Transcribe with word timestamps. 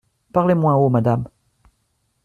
Parlez 0.33 0.55
moins 0.55 0.77
haut, 0.77 0.89
madame. 0.89 1.25